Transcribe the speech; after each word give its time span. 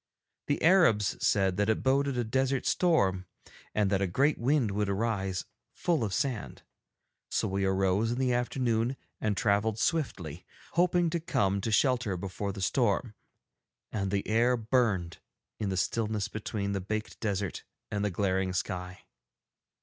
The 0.47 0.63
Arabs 0.63 1.15
said 1.23 1.57
that 1.57 1.69
it 1.69 1.83
boded 1.83 2.17
a 2.17 2.23
desert 2.23 2.65
storm, 2.65 3.27
and 3.75 3.91
that 3.91 4.01
a 4.01 4.07
great 4.07 4.39
wind 4.39 4.71
would 4.71 4.89
arise 4.89 5.45
full 5.75 6.03
of 6.03 6.11
sand. 6.11 6.63
So 7.29 7.47
we 7.47 7.65
arose 7.65 8.11
in 8.11 8.17
the 8.17 8.33
afternoon, 8.33 8.97
and 9.19 9.37
travelled 9.37 9.77
swiftly, 9.77 10.43
hoping 10.71 11.11
to 11.11 11.19
come 11.19 11.61
to 11.61 11.71
shelter 11.71 12.17
before 12.17 12.51
the 12.51 12.63
storm. 12.63 13.13
And 13.91 14.09
the 14.09 14.27
air 14.27 14.57
burned 14.57 15.19
in 15.59 15.69
the 15.69 15.77
stillness 15.77 16.27
between 16.29 16.71
the 16.71 16.81
baked 16.81 17.19
desert 17.19 17.63
and 17.91 18.03
the 18.03 18.09
glaring 18.09 18.53
sky. 18.53 19.03